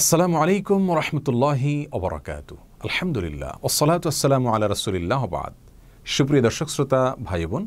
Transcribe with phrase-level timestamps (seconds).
[0.00, 2.48] আসসালামু আলাইকুম রহমতুল্লাহি অবরাকাত
[2.86, 5.52] আলহামদুলিল্লাহ। ওসলাত আসসালামু আল্লাহ রসুলিল্লাহ বাদ।
[6.14, 7.64] সুপ্রিয় দর্শক, শ্রোতা ভাই বোন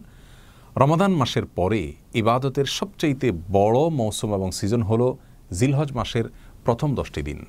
[0.82, 1.82] রমাদান মাসের পরে
[2.21, 3.27] ইবাদতের সবচাইতে
[3.57, 5.02] বড় মৌসুম এবং সিজন হল
[5.59, 6.25] জিলহজ মাসের
[6.66, 7.39] প্রথম দশটি দিন।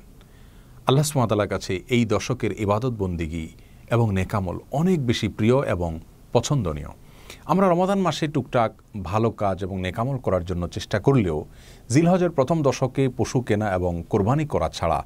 [0.89, 3.47] আল্লাহ সুমাতালার কাছে এই দশকের ইবাদত বন্দিগি
[3.95, 5.91] এবং নেকামল অনেক বেশি প্রিয় এবং
[6.35, 6.91] পছন্দনীয়।
[7.53, 8.71] আমরা রমাদান মাসে টুকটাক
[9.11, 11.39] ভালো কাজ এবং নেকামল করার জন্য চেষ্টা করলেও
[11.93, 14.99] জিলহজের প্রথম দশকে পশু কেনা এবং কোরবানি করা ছাড়া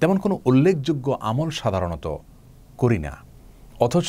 [0.00, 2.06] তেমন কোনো উল্লেখযোগ্য আমল সাধারণত
[2.80, 3.14] করি না।
[3.86, 4.08] অথচ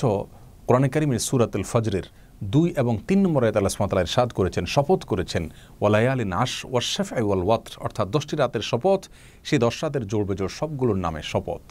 [0.67, 2.05] কোরআনে কারিমের সুরাতুল ফজরের
[2.53, 5.43] দুই এবং তিন নম্বর আয়াত আল্লাহ সুমাতালা ইরশাদ করেছেন, শপথ করেছেন
[5.79, 9.01] ওয়ালায়ালি নাস ওয়াশেফ ওয়াল ওয়াত্র, অর্থাৎ দশটি রাতের শপথ
[9.47, 11.63] সেই দশ রাতের জোর বেজোর সবগুলোর নামে শপথ।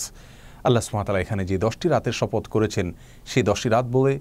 [0.66, 2.86] আল্লাহ সুমাতালা এখানে যে দশটি রাতের শপথ করেছেন,
[3.30, 4.14] সেই দশটি রাত বলে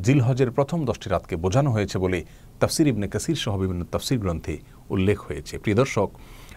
[0.00, 2.24] জিলহজের প্রথম দশটি রাতকে বোঝানো হয়েছে বলে
[2.60, 4.58] তাফসির ইবনে কাসির সহ বিভিন্ন তাফসির গ্রন্থে
[4.90, 6.10] উল্লেখ হয়েছে। প্রিয় দর্শক,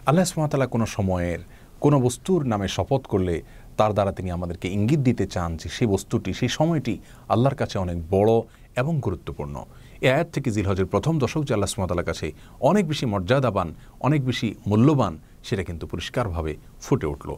[0.06, 1.38] আল্লাহ সুমাতালা কোনো সময়ের
[1.80, 3.42] কোনো বস্তুর নামে শপথ করলে
[3.76, 6.98] তার দ্বারা তিনি আমাদেরকে ইঙ্গিত দিতে চান যে সেই বস্তুটি, সেই সময়টি
[7.28, 8.42] আল্লাহর কাছে অনেক বড়
[8.76, 9.64] এবং গুরুত্বপূর্ণ।
[10.00, 14.54] এ আয়াত থেকে জিলহজের প্রথম দশক যে আল্লাহ সুমাতালার কাছে অনেক বেশি মর্যাদাবান, অনেক বেশি
[14.66, 17.36] মূল্যবান, সেটা কিন্তু পরিষ্কারভাবে ফুটে উঠল।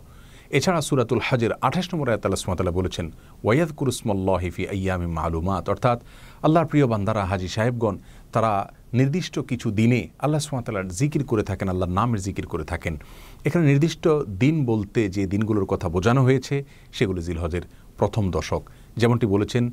[0.57, 3.07] এছাড়া সুরাতুল হাজের আঠাশ নম্বর আয়াত আল্লাহ সুমাতালা বলেছেন
[3.45, 5.99] ওয়াইয়াদ কুরুসমল্লাহিফি আয়ামি মালুমাত অর্থাৎ
[6.43, 7.95] আল্লাহর প্রিয় বান্দারা, হাজি সাহেবগণ,
[8.33, 8.53] তারা
[8.93, 12.95] নির্দিষ্ট কিছু দিনে আল্লাহ সুমাতালার জিকির করে থাকেন, আল্লাহর নামের জিকির করে থাকেন।
[13.45, 14.09] এখানে নির্দিষ্ট
[14.43, 17.65] দিন বলতে যে দিনগুলোর কথা বোঝানো হয়েছে, সেগুলো জিলহজের
[17.99, 18.63] প্রথম দশক।
[18.97, 19.65] যেমনটি বলেছেন,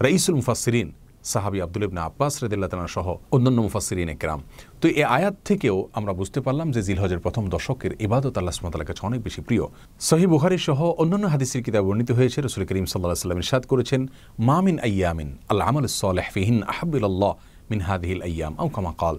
[0.00, 0.88] রাইসুল মুফাসরিন
[1.32, 4.40] সাহাবি আব্দুল ইবনা আব্বাস রদিল্লা তালা সহ অন্যান্য মুফাসিরিন একরাম।
[4.80, 9.02] তো এই আয়াত থেকেও আমরা বুঝতে পারলাম যে জিলহজের প্রথম দশকের ইবাদত আল্লাহ সুমতালার কাছে
[9.08, 9.64] অনেক বেশি প্রিয়।
[10.08, 14.00] সহি বুহারি সহ অন্যান্য হাদিসের কিতাব বর্ণিত হয়েছে, রসুল করিম সাল্লাহ সাল্লাম ইরশাদ করেছেন
[14.48, 17.32] মামিন আয়ামিন আল্লাহ আমল সালেহ ফিহিন আহাবুল্লাহ
[17.70, 19.16] মিন হাদিহিল আয়াম আউ কামা কাল।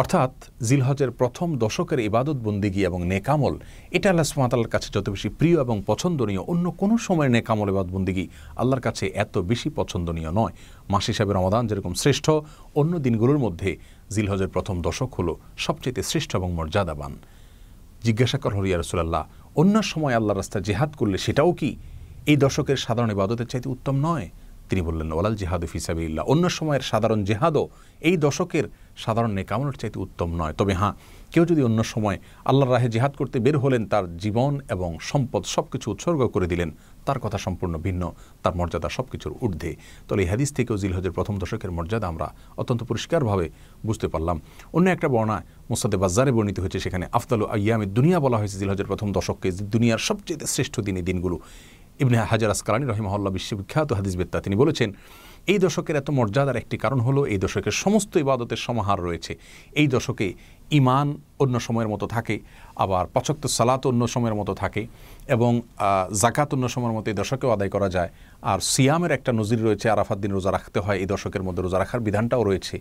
[0.00, 0.32] অর্থাৎ
[0.68, 3.54] জিলহজের প্রথম দশকের ইবাদত বন্দিগি এবং নেকামল,
[3.96, 8.24] এটা আল্লাহ সুমাতাল্লার কাছে যত বেশি প্রিয় এবং পছন্দনীয়, অন্য কোনো সময়ের নেকামল ইবাদ বন্দিগি
[8.60, 10.54] আল্লাহর কাছে এত বেশি পছন্দনীয় নয়।
[10.92, 12.26] মাস হিসাবে রমাদান যেরকম শ্রেষ্ঠ,
[12.80, 13.70] অন্য দিনগুলোর মধ্যে
[14.14, 15.32] জিলহজের প্রথম দশক হলো
[15.66, 17.12] সবচেয়ে শ্রেষ্ঠ এবং মর্যাদাবান।
[18.06, 19.24] জিজ্ঞাসা কর হরিয়া রসুল্লাহ
[19.60, 21.70] অন্য সময় আল্লাহ রাস্তা জেহাদ করলে সেটাও কি?
[22.30, 24.26] এই দশকের সাধারণ ইবাদতের চাইতে উত্তম নয়?
[24.68, 27.64] তিনি বললেন, ওয়ালাল জেহাদ ফিসাবিল্লা অন্য সময়ের সাধারণ জেহাদও
[28.08, 28.64] এই দশকের
[29.04, 30.94] সাধারণ নেকামনের চাইতে উত্তম নয়। তবে হ্যাঁ
[31.32, 32.18] কেউ যদি অন্য সময়
[32.50, 36.70] আল্লাহর রাহে জেহাদ করতে বের হলেন, তার জীবন এবং সম্পদ সব কিছু উৎসর্গ করে দিলেন,
[37.06, 38.02] তার কথা সম্পূর্ণ ভিন্ন,
[38.42, 39.72] তার মর্যাদা সব কিছুর ঊর্ধ্বে।
[40.08, 42.26] তবে এই হাদিস থেকেও জিলহজের প্রথম দশকের মর্যাদা আমরা
[42.60, 43.46] অত্যন্ত পরিষ্কারভাবে
[43.86, 44.36] বুঝতে পারলাম।
[44.76, 49.08] অন্য একটা বর্ণায় মোসাদে বাজারে বর্ণিত হয়েছে, সেখানে আফতালু আয়ামে দুনিয়া বলা হয়েছে জিলহজের প্রথম
[49.16, 51.36] দশককে দুনিয়ার সবচেয়ে শ্রেষ্ঠ দিনই দিনগুলো।
[52.02, 54.88] ইবনে হাজার আসকালানি রহিমহল্লা বিশ্ববিখ্যাত হাদিসবেত্তা তিনি বলেছেন,
[55.52, 59.32] এই দশকের এত মর্যাদার একটি কারণ হলো এই দশকের সমস্ত ইবাদতের সমাহার রয়েছে।
[59.80, 60.26] এই দশকে
[60.70, 61.06] ইমান
[61.42, 62.36] অন্য সময়ের মতো থাকে,
[62.84, 64.82] আবার পচক্ত সালাত অন্য সময়ের মতো থাকে
[65.34, 65.52] এবং
[66.22, 68.10] জাকাত অন্য সময়ের মতো এই দশকেও আদায় করা যায়।
[68.50, 72.00] আর সিয়ামের একটা নজির রয়েছে আরাফাত দিন রোজা রাখতে হয়, এই দশকের মধ্যে রোজা রাখার
[72.06, 72.76] বিধানটাও রয়েছে।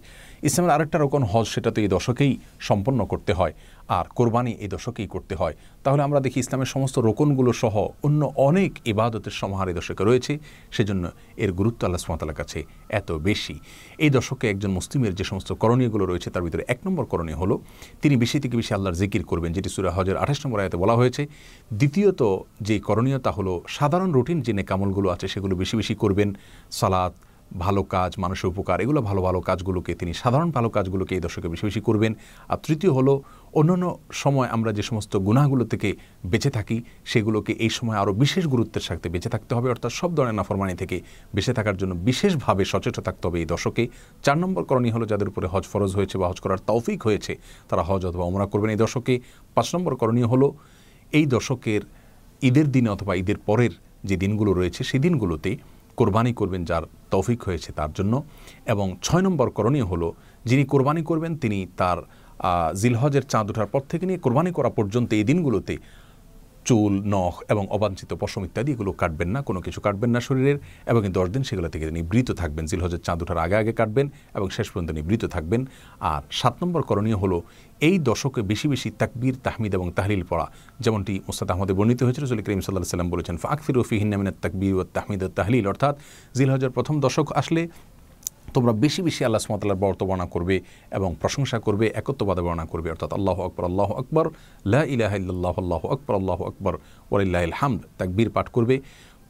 [0.48, 2.32] ইসলামের আরেকটা রকম হজ, সেটা তো এই দশকেই
[2.70, 3.54] সম্পন্ন করতে হয়,
[3.98, 7.76] আর কোরবানি এই দশকেই করতে হয়। তাহলে আমরা দেখি ইসলামের সমস্ত রোকনগুলো সহ
[8.08, 10.34] অন্য অনেক ইবাদতের সমাহার এই দশকে রয়েছে,
[10.76, 11.04] সেজন্য
[11.44, 12.60] এর গুরুত্ব আল্লাহ সুমাতালার কাছে
[13.00, 13.56] এত বেশি।
[14.04, 17.56] এই দশকে একজন মুসলিমের যে সমস্ত করণীয়গুলো রয়েছে, তার ভিতরে এক নম্বর করণীয় হলো,
[18.02, 21.22] তিনি বেশি থেকে বেশি আল্লাহর জিকির করবেন, যেটি সুরা হজের আঠাশ নম্বর আয়তে বলা হয়েছে।
[21.80, 22.22] দ্বিতীয়ত
[22.68, 26.30] যে করণীয়তা হলো, সাধারণ রুটিন যে নেকামলগুলো আছে, সেগুলো বেশি বেশি করবেন।
[26.80, 27.14] সালাদ
[27.64, 31.64] ভালো কাজ, মানুষের উপকার, এগুলো ভালো ভালো কাজগুলোকে তিনি, সাধারণ ভালো কাজগুলোকে এই দশকে বেশি
[31.70, 32.12] বেশি করবেন।
[32.52, 33.14] আর তৃতীয় হলো,
[33.60, 35.90] অন্যান্য সময় আমরা যে সমস্ত গুনাহগুলো থেকে
[36.32, 36.78] বেঁচে থাকি,
[37.12, 40.98] সেগুলোকে এই সময় আরও বিশেষ গুরুত্বের সাথে বেঁচে থাকতে হবে। অর্থাৎ সব ধরনের নাফরমানি থেকে
[41.36, 43.84] বেঁচে থাকার জন্য বিশেষভাবে সচেতন থাকতে হবে এই দশকে
[44.26, 47.34] চার নম্বর করণীয় হলো, যাদের উপরে হজ ফরজ হয়েছে বা হজ করার তৌফিক হয়েছে,
[47.70, 49.14] তারা হজ অথবা অমরা করবেন এই দশকে
[49.56, 50.48] পাঁচ নম্বর করণীয় হলো,
[51.14, 51.82] এই দশকের
[52.42, 55.52] ঈদের দিনে অথবা ঈদের পরের যে দিনগুলো রয়েছে, সেই দিনগুলোতে
[56.00, 58.14] কোরবানি করবেন যার তৌফিক হয়েছে তার জন্য।
[58.74, 60.08] এবং ছয় নম্বর করণীয় হলো,
[60.50, 61.98] যিনি কোরবানি করবেন তিনি তার
[62.82, 65.76] জিলহজের চাঁদ ওঠার পর থেকে নিয়ে কোরবানি করা পর্যন্ত এই দিনগুলোতে
[66.68, 70.58] চুল, নখ এবং অবাঞ্ছিত পশম ইত্যাদি এগুলো কাটবেন না, কোনো কিছু কাটবেন না শরীরের
[70.92, 74.48] এবং এই দশ দিন সেগুলো থেকে নিবৃত থাকবেন। জিলহজের চাঁদ ওঠার আগে আগে কাটবেন এবং
[74.58, 75.62] শেষ পর্যন্ত নিবৃত থাকবেন।
[76.12, 77.38] আর সাত নম্বর করণীয় হলো
[77.88, 80.48] এই দশকে বেশি বেশি তাকবীর, তাহমিদ এবং তাহলিল পড়া।
[80.84, 85.22] যেমনটি মুস্তাদ আহমদে বর্ণিত হয়েছিল, রসুল করিম সাল্লাহ সাল্লাম বলেছেন ফাকফির রফিহিনামিনের তাকবীর ও তাহমিদ
[85.26, 85.96] ও তাহলিল। অর্থাৎ
[86.38, 87.62] জিলহজের প্রথম দশক আসলে
[88.58, 90.56] তোমরা বেশি বেশি আল্লাহ সুমতাল্লার বর্তবর্ণা করবে
[90.98, 94.26] এবং প্রশংসা করবে একত্ববাদে বর্ণনা করবে। অর্থাৎ আল্লাহ আকবর আল্লাহ আকবর
[95.44, 96.74] লাহ আল্লাহ আকবর আল্লাহ আকবর
[97.12, 98.76] ওয়াল্লাহ হামদ। তাকবীর পাঠ করবে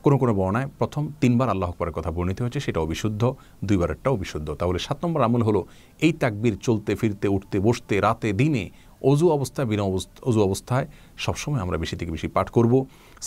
[0.03, 3.21] কোনো কোনো বর্ণায়। প্রথম তিনবার আল্লাহ আকবরের কথা বর্ণিত হয়েছে সেটা অবিশুদ্ধ
[3.67, 5.61] দুইবারেরটাও বিশুদ্ধ। তাহলে সাত নম্বর আমল হলো,
[6.05, 8.63] এই তাকবীর চলতে, ফিরতে, উঠতে, বসতে, রাতে, দিনে
[9.01, 9.83] অজু অবস্থায় বিনা
[10.29, 10.85] অজু অবস্থায়
[11.25, 12.73] সবসময় আমরা বেশি থেকে বেশি পাঠ করব।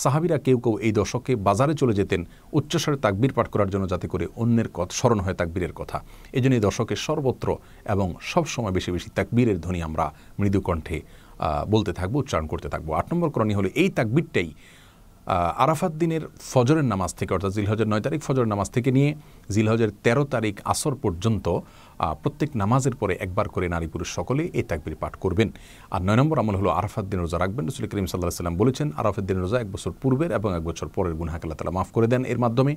[0.03, 2.21] সাহাবিরা কেউ কেউ এই দশকে বাজারে চলে যেতেন,
[2.57, 5.97] উচ্চস্বরে তাকবির পাঠ করার জন্য যাতে করে অন্যের কথা স্মরণ হয় তাকবীরের কথা।
[6.37, 7.47] এই জন্য এই দশকে সর্বত্র
[7.93, 10.05] এবং সবসময় বেশি বেশি তাকবীরের ধ্বনি আমরা
[10.39, 10.97] মৃদুকণ্ঠে
[11.73, 14.49] বলতে থাকব, উচ্চারণ করতে থাকব। আট নম্বর করণীয় হলো এই তাকবীরটাই
[15.63, 19.09] আরাফাত দিনের ফজরের নামাজ থেকে, অর্থাৎ জিলহজের নয় তারিখ ফজরের নামাজ থেকে নিয়ে
[19.53, 21.47] জিলহজের তেরো তারিখ আসর পর্যন্ত
[22.23, 25.49] প্রত্যেক নামাজের পরে একবার করে নারী পুরুষ সকলে এই তাকবির পাঠ করবেন।
[25.95, 29.23] আর নয় নম্বর আমল হলো আরাফাত দিন রোজা রাখবেন। রসুল করিম সাল্লাহ সাল্লাম বলেছেন, আরাফাত
[29.29, 32.23] দিন রোজা এক বছর পূর্বের এবং এক বছর পরের গুনাহাক আল্লাহ তালা মাফ করে দেন
[32.31, 32.73] এর মাধ্যমে।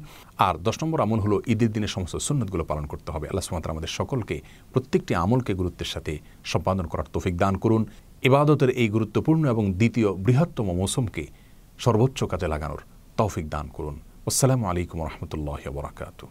[0.46, 3.92] আর দশ নম্বর আমল হলো ঈদের দিনের সমস্ত সুন্নতগুলো পালন করতে হবে। আল্লাহ সুমাত্রা আমাদের
[3.98, 4.36] সকলকে
[4.72, 6.12] প্রত্যেকটি আমলকে গুরুত্বের সাথে
[6.52, 7.82] সম্পাদন করার তৌফিক দান করুন।
[8.28, 11.24] ইবাদতের এই গুরুত্বপূর্ণ এবং দ্বিতীয় বৃহত্তম মৌসুমকে
[11.78, 12.80] সর্বোচ্চ কাজে লাগানোর
[13.18, 13.96] তৌফিক দান করুন।
[14.28, 16.26] আসসালামু আলাইকুম রহমতুল্লাহ বরাকাতু